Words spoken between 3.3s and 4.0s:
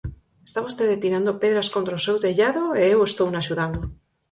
axudando.